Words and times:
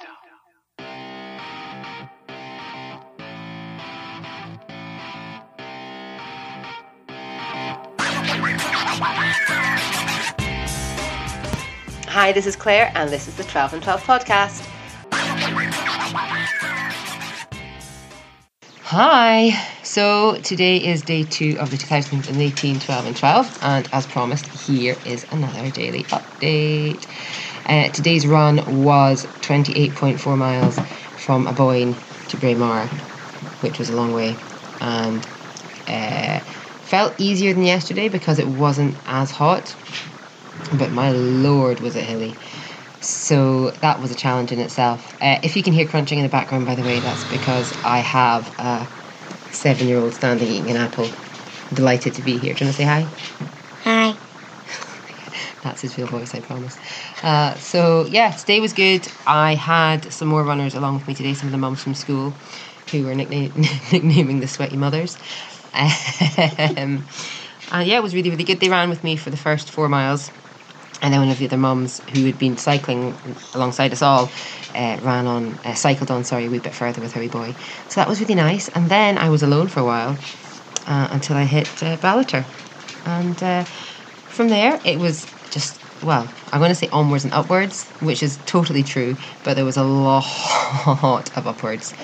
Hi, 0.00 0.06
this 12.32 12.46
is 12.46 12.54
Claire, 12.54 12.92
and 12.94 13.10
this 13.10 13.26
is 13.26 13.36
the 13.36 13.42
12 13.42 13.74
and 13.74 13.82
12 13.82 14.04
podcast. 14.04 14.68
Hi, 18.82 19.50
so 19.82 20.36
today 20.42 20.76
is 20.76 21.02
day 21.02 21.24
two 21.24 21.56
of 21.58 21.72
the 21.72 21.76
2018 21.76 22.78
12 22.78 23.06
and 23.06 23.16
12, 23.16 23.58
and 23.62 23.88
as 23.92 24.06
promised, 24.06 24.46
here 24.46 24.96
is 25.04 25.26
another 25.32 25.70
daily 25.72 26.04
update. 26.04 27.04
Uh, 27.68 27.88
today's 27.90 28.26
run 28.26 28.64
was 28.84 29.26
28.4 29.42 30.38
miles 30.38 30.78
from 31.16 31.46
Aboyne 31.46 31.96
to 32.28 32.36
Braemar, 32.36 32.86
which 33.60 33.78
was 33.78 33.90
a 33.90 33.96
long 33.96 34.12
way, 34.12 34.38
and 34.80 35.26
uh, 35.86 36.40
felt 36.82 37.14
easier 37.18 37.52
than 37.54 37.64
yesterday 37.64 38.08
because 38.08 38.38
it 38.38 38.48
wasn't 38.48 38.96
as 39.06 39.30
hot 39.30 39.76
but 40.72 40.92
my 40.92 41.10
lord 41.12 41.80
was 41.80 41.96
it 41.96 42.04
hilly. 42.04 42.36
So 43.00 43.70
that 43.80 44.00
was 44.00 44.10
a 44.10 44.14
challenge 44.14 44.52
in 44.52 44.58
itself. 44.58 45.14
Uh, 45.20 45.38
if 45.42 45.56
you 45.56 45.62
can 45.62 45.72
hear 45.72 45.86
crunching 45.86 46.18
in 46.18 46.24
the 46.24 46.30
background, 46.30 46.66
by 46.66 46.74
the 46.74 46.82
way, 46.82 47.00
that's 47.00 47.24
because 47.24 47.72
I 47.84 47.98
have 48.00 48.52
a 48.58 48.88
seven 49.50 49.88
year 49.88 49.98
old 49.98 50.14
standing 50.14 50.48
eating 50.48 50.70
an 50.70 50.76
apple. 50.76 51.08
Delighted 51.72 52.14
to 52.14 52.22
be 52.22 52.38
here. 52.38 52.54
Do 52.54 52.64
you 52.64 52.68
want 52.68 52.76
to 52.76 52.82
say? 52.82 52.84
Hi. 52.84 53.57
That's 55.62 55.80
his 55.82 55.96
real 55.98 56.06
voice, 56.06 56.34
I 56.34 56.40
promise. 56.40 56.78
Uh, 57.22 57.54
so, 57.56 58.06
yeah, 58.06 58.30
today 58.30 58.60
was 58.60 58.72
good. 58.72 59.08
I 59.26 59.54
had 59.54 60.12
some 60.12 60.28
more 60.28 60.44
runners 60.44 60.74
along 60.74 60.94
with 60.94 61.06
me 61.08 61.14
today, 61.14 61.34
some 61.34 61.48
of 61.48 61.52
the 61.52 61.58
mums 61.58 61.82
from 61.82 61.94
school 61.94 62.34
who 62.90 63.04
were 63.04 63.14
nickna- 63.14 63.54
nicknaming 63.92 64.40
the 64.40 64.48
Sweaty 64.48 64.76
Mothers. 64.76 65.18
um, 65.74 67.04
and 67.70 67.86
yeah, 67.86 67.96
it 67.98 68.02
was 68.02 68.14
really, 68.14 68.30
really 68.30 68.44
good. 68.44 68.60
They 68.60 68.68
ran 68.68 68.88
with 68.88 69.04
me 69.04 69.16
for 69.16 69.30
the 69.30 69.36
first 69.36 69.70
four 69.70 69.88
miles 69.88 70.30
and 71.00 71.12
then 71.12 71.20
one 71.20 71.30
of 71.30 71.38
the 71.38 71.44
other 71.44 71.56
mums 71.56 72.00
who 72.12 72.24
had 72.24 72.38
been 72.38 72.56
cycling 72.56 73.16
alongside 73.54 73.92
us 73.92 74.02
all 74.02 74.28
uh, 74.74 74.98
ran 75.02 75.26
on, 75.26 75.58
uh, 75.64 75.74
cycled 75.74 76.10
on, 76.10 76.24
sorry, 76.24 76.46
a 76.46 76.50
wee 76.50 76.58
bit 76.58 76.74
further 76.74 77.00
with 77.00 77.12
her 77.12 77.20
wee 77.20 77.28
boy. 77.28 77.54
So 77.88 78.00
that 78.00 78.08
was 78.08 78.20
really 78.20 78.34
nice. 78.34 78.68
And 78.68 78.88
then 78.88 79.16
I 79.16 79.28
was 79.28 79.42
alone 79.42 79.68
for 79.68 79.80
a 79.80 79.84
while 79.84 80.16
uh, 80.86 81.08
until 81.10 81.36
I 81.36 81.44
hit 81.44 81.68
uh, 81.82 81.96
Ballater. 81.98 82.44
And 83.06 83.40
uh, 83.42 83.64
from 84.28 84.48
there, 84.48 84.80
it 84.84 84.98
was 84.98 85.26
just, 85.50 85.80
well, 86.02 86.30
I'm 86.52 86.60
going 86.60 86.70
to 86.70 86.74
say 86.74 86.88
onwards 86.90 87.24
and 87.24 87.34
upwards, 87.34 87.92
which 88.00 88.22
is 88.22 88.38
totally 88.46 88.82
true, 88.82 89.16
but 89.42 89.54
there 89.54 89.64
was 89.64 89.76
a 89.76 89.84
lot 89.84 91.30
of 91.36 91.46
upwards. 91.46 91.94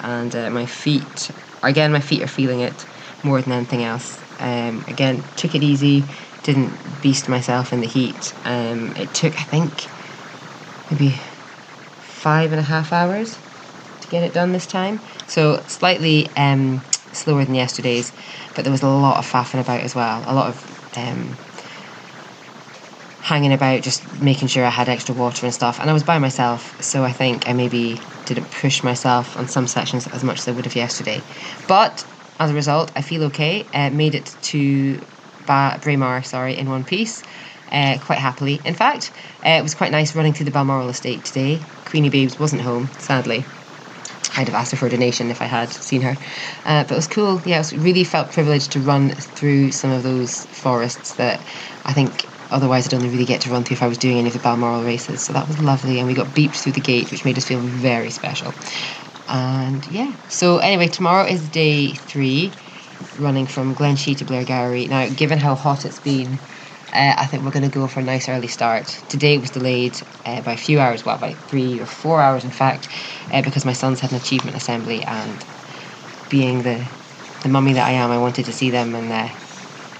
And 0.00 0.34
uh, 0.34 0.50
my 0.50 0.66
feet, 0.66 1.30
again, 1.62 1.92
my 1.92 2.00
feet 2.00 2.22
are 2.22 2.28
feeling 2.28 2.60
it 2.60 2.86
more 3.22 3.42
than 3.42 3.52
anything 3.52 3.84
else. 3.84 4.24
Um, 4.38 4.84
again, 4.88 5.28
took 5.36 5.54
it 5.54 5.62
easy 5.62 6.08
didn't 6.42 7.00
beast 7.00 7.28
myself 7.28 7.72
in 7.72 7.80
the 7.80 7.86
heat. 7.86 8.34
Um, 8.44 8.92
it 8.96 9.12
took, 9.14 9.38
I 9.38 9.44
think, 9.44 9.88
maybe 10.90 11.20
five 11.98 12.52
and 12.52 12.60
a 12.60 12.64
half 12.64 12.92
hours 12.92 13.38
to 14.00 14.08
get 14.08 14.22
it 14.22 14.32
done 14.32 14.52
this 14.52 14.66
time. 14.66 15.02
So 15.26 15.62
slightly 15.66 16.34
um, 16.36 16.82
slower 17.12 17.44
than 17.44 17.54
yesterday's, 17.54 18.12
but 18.54 18.64
there 18.64 18.72
was 18.72 18.82
a 18.82 18.88
lot 18.88 19.18
of 19.18 19.30
faffing 19.30 19.60
about 19.60 19.80
as 19.80 19.94
well. 19.94 20.24
A 20.26 20.34
lot 20.34 20.48
of 20.48 20.66
um, 20.96 21.38
hanging 23.20 23.52
about, 23.52 23.82
just 23.82 24.02
making 24.20 24.48
sure 24.48 24.64
I 24.64 24.70
had 24.70 24.88
extra 24.88 25.14
water 25.14 25.46
and 25.46 25.54
stuff. 25.54 25.78
And 25.78 25.90
I 25.90 25.92
was 25.92 26.02
by 26.02 26.18
myself, 26.18 26.74
so 26.80 27.04
I 27.04 27.12
think 27.12 27.48
I 27.48 27.52
maybe 27.52 28.00
didn't 28.24 28.50
push 28.50 28.82
myself 28.82 29.36
on 29.36 29.46
some 29.46 29.66
sections 29.66 30.06
as 30.08 30.24
much 30.24 30.38
as 30.38 30.48
I 30.48 30.52
would 30.52 30.64
have 30.64 30.74
yesterday. 30.76 31.22
But 31.68 32.04
as 32.38 32.50
a 32.50 32.54
result, 32.54 32.90
I 32.96 33.02
feel 33.02 33.24
okay. 33.24 33.68
Uh, 33.74 33.90
made 33.90 34.14
it 34.14 34.34
to 34.42 35.00
ba- 35.46 35.78
Braemar, 35.82 36.22
sorry, 36.22 36.56
in 36.56 36.70
one 36.70 36.84
piece. 36.84 37.22
Uh, 37.70 37.98
quite 38.00 38.18
happily. 38.18 38.60
In 38.64 38.74
fact, 38.74 39.12
uh, 39.44 39.50
it 39.50 39.62
was 39.62 39.74
quite 39.74 39.92
nice 39.92 40.16
running 40.16 40.32
through 40.32 40.46
the 40.46 40.50
Balmoral 40.50 40.88
estate 40.88 41.24
today. 41.24 41.60
Queenie 41.84 42.10
Babes 42.10 42.38
wasn't 42.38 42.62
home, 42.62 42.90
sadly. 42.98 43.44
I'd 44.36 44.48
have 44.48 44.54
asked 44.54 44.70
her 44.72 44.76
for 44.76 44.86
a 44.86 44.90
donation 44.90 45.30
if 45.30 45.42
I 45.42 45.46
had 45.46 45.68
seen 45.70 46.00
her. 46.02 46.16
Uh, 46.64 46.84
but 46.84 46.92
it 46.92 46.96
was 46.96 47.06
cool. 47.06 47.42
Yeah, 47.44 47.58
was 47.58 47.76
really 47.76 48.04
felt 48.04 48.30
privileged 48.30 48.72
to 48.72 48.80
run 48.80 49.10
through 49.10 49.72
some 49.72 49.90
of 49.90 50.02
those 50.02 50.46
forests 50.46 51.14
that 51.14 51.40
I 51.84 51.92
think 51.92 52.28
otherwise 52.50 52.86
I'd 52.86 52.94
only 52.94 53.10
really 53.10 53.24
get 53.24 53.40
to 53.42 53.50
run 53.50 53.64
through 53.64 53.74
if 53.76 53.82
I 53.82 53.88
was 53.88 53.98
doing 53.98 54.18
any 54.18 54.28
of 54.28 54.34
the 54.34 54.40
Balmoral 54.40 54.84
races. 54.84 55.22
So 55.22 55.32
that 55.32 55.46
was 55.46 55.58
lovely. 55.60 55.98
And 55.98 56.06
we 56.06 56.14
got 56.14 56.34
beeped 56.34 56.56
through 56.56 56.72
the 56.72 56.80
gate, 56.80 57.10
which 57.10 57.24
made 57.24 57.38
us 57.38 57.44
feel 57.46 57.60
very 57.60 58.10
special. 58.10 58.54
And 59.28 59.86
yeah, 59.86 60.12
so 60.28 60.58
anyway, 60.58 60.88
tomorrow 60.88 61.26
is 61.26 61.48
day 61.48 61.94
three 61.94 62.56
running 63.16 63.46
from 63.46 63.74
Glenshee 63.74 64.16
to 64.18 64.24
Blairgowrie. 64.24 64.88
Now, 64.88 65.08
given 65.08 65.38
how 65.38 65.54
hot 65.54 65.84
it's 65.84 66.00
been, 66.00 66.40
uh, 66.92 67.14
I 67.16 67.26
think 67.26 67.44
we're 67.44 67.50
going 67.52 67.62
to 67.62 67.68
go 67.70 67.86
for 67.86 68.00
a 68.00 68.02
nice 68.02 68.28
early 68.28 68.48
start. 68.48 69.04
Today 69.08 69.38
was 69.38 69.50
delayed 69.50 70.02
uh, 70.24 70.40
by 70.40 70.52
a 70.52 70.56
few 70.56 70.80
hours, 70.80 71.04
well, 71.04 71.18
by 71.18 71.38
three 71.46 71.78
or 71.80 71.86
four 71.86 72.20
hours, 72.20 72.44
in 72.44 72.50
fact, 72.50 72.88
uh, 73.30 73.42
because 73.42 73.64
my 73.64 73.72
sons 73.72 74.00
had 74.00 74.10
an 74.10 74.16
achievement 74.16 74.56
assembly, 74.56 75.02
and 75.04 75.44
being 76.28 76.62
the 76.62 76.88
the 77.42 77.48
mummy 77.48 77.72
that 77.72 77.86
I 77.86 77.92
am, 77.92 78.10
I 78.10 78.18
wanted 78.18 78.44
to 78.46 78.52
see 78.52 78.70
them 78.70 78.94
and 78.94 79.10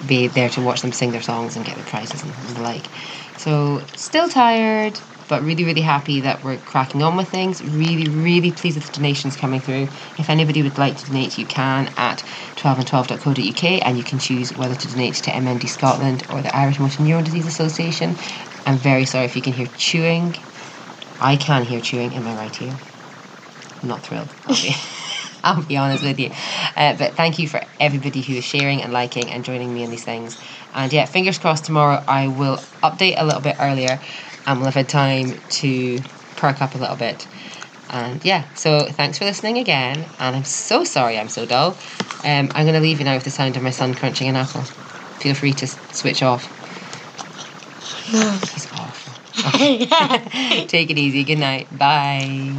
be 0.05 0.28
there 0.28 0.49
to 0.50 0.62
watch 0.62 0.83
them 0.83 0.93
sing 0.93 1.12
their 1.12 1.22
songs 1.22 1.56
and 1.56 1.65
get 1.65 1.77
the 1.77 1.84
prizes 1.84 2.22
and, 2.22 2.34
the 2.56 2.62
like. 2.62 2.91
So, 3.37 3.87
still 3.97 4.28
tired, 4.28 5.00
but 5.28 5.43
really, 5.44 5.65
really 5.65 5.81
happy 5.83 6.21
that 6.21 6.43
we're 6.43 6.59
cracking 6.59 7.03
on 7.03 7.16
with 7.16 7.28
things. 7.28 7.62
Really, 7.62 8.09
really 8.09 8.53
pleased 8.53 8.77
with 8.77 8.87
the 8.87 8.93
donations 8.93 9.37
coming 9.37 9.61
through. 9.61 9.88
If 10.19 10.28
anybody 10.28 10.62
would 10.62 10.78
like 10.78 10.97
to 10.97 11.06
donate, 11.06 11.38
you 11.38 11.47
can 11.47 11.93
at 11.97 12.25
12and12.co.uk 12.56 13.87
and 13.87 13.99
you 13.99 14.05
can 14.05 14.19
choose 14.19 14.53
whether 14.55 14.75
to 14.75 14.88
donate 14.88 15.15
to 15.16 15.31
MND 15.31 15.69
Scotland 15.69 16.25
or 16.28 16.43
the 16.43 16.55
Irish 16.55 16.81
Motor 16.81 17.03
Neurone 17.03 17.25
Disease 17.25 17.47
Association. 17.47 18.17
I'm 18.67 18.77
very 18.78 19.06
sorry 19.06 19.25
if 19.27 19.37
you 19.37 19.43
can 19.43 19.53
hear 19.53 19.67
chewing. 19.77 20.37
I 21.21 21.37
can 21.37 21.65
hear 21.65 21.81
chewing 21.81 22.12
in 22.12 22.25
my 22.25 22.34
right 22.34 22.61
ear. 22.61 22.78
I'm 23.82 23.88
not 23.88 24.03
thrilled. 24.03 24.34
I'll 25.42 25.62
be, 25.62 25.76
honest 25.76 26.04
with 26.04 26.18
you. 26.20 26.30
Uh, 26.76 26.94
but 26.96 27.16
thank 27.16 27.38
you 27.38 27.48
for 27.48 27.62
everybody 27.78 28.22
who 28.22 28.34
is 28.34 28.44
sharing 28.44 28.82
and 28.82 28.92
liking 28.92 29.30
and 29.30 29.44
joining 29.44 29.72
me 29.72 29.82
in 29.82 29.90
these 29.90 30.04
things. 30.04 30.38
And 30.72 30.92
yeah, 30.92 31.06
fingers 31.06 31.38
crossed 31.38 31.64
tomorrow 31.64 32.04
I 32.06 32.28
will 32.28 32.58
update 32.82 33.14
a 33.16 33.24
little 33.24 33.40
bit 33.40 33.56
earlier 33.58 34.00
and 34.46 34.58
we'll 34.58 34.66
have 34.66 34.74
had 34.74 34.88
time 34.88 35.40
to 35.48 36.02
perk 36.36 36.60
up 36.62 36.74
a 36.74 36.78
little 36.78 36.96
bit. 36.96 37.26
And 37.88 38.24
yeah, 38.24 38.44
so 38.54 38.86
thanks 38.86 39.18
for 39.18 39.24
listening 39.24 39.58
again. 39.58 40.12
And 40.18 40.36
I'm 40.36 40.44
so 40.44 40.84
sorry 40.84 41.18
I'm 41.18 41.28
so 41.28 41.44
dull. 41.46 41.78
Um, 42.24 42.50
I'm 42.54 42.64
going 42.64 42.74
to 42.74 42.80
leave 42.80 42.98
you 42.98 43.04
now 43.04 43.14
with 43.14 43.24
the 43.24 43.30
sound 43.30 43.56
of 43.56 43.62
my 43.62 43.70
son 43.70 43.94
crunching 43.94 44.28
an 44.28 44.36
apple. 44.36 44.64
Feel 45.18 45.34
free 45.34 45.52
to 45.54 45.66
switch 45.66 46.22
off. 46.22 46.48
No. 48.12 48.30
He's 48.32 48.68
awful. 48.72 50.66
Take 50.68 50.90
it 50.90 50.98
easy. 50.98 51.24
Good 51.24 51.38
night. 51.38 51.76
Bye. 51.76 52.56